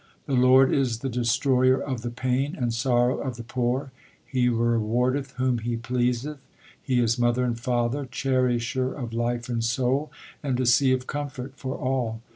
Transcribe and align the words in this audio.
The 0.25 0.33
Lord 0.33 0.73
is 0.73 1.01
the 1.01 1.09
destroyer 1.09 1.79
of 1.79 2.01
the 2.01 2.09
pain 2.09 2.55
and 2.55 2.73
sorrow 2.73 3.19
of 3.19 3.37
the 3.37 3.43
poor; 3.43 3.91
He 4.25 4.49
rewardeth 4.49 5.33
whom 5.33 5.59
He 5.59 5.77
pleaseth; 5.77 6.39
He 6.81 6.99
is 6.99 7.19
mother 7.19 7.43
and 7.43 7.59
father, 7.59 8.07
cherisher 8.07 8.91
of 8.95 9.13
life 9.13 9.47
and 9.47 9.63
soul, 9.63 10.11
and 10.41 10.59
a 10.59 10.65
sea 10.65 10.91
of 10.91 11.05
comfort 11.05 11.53
for 11.55 11.75
all. 11.77 12.23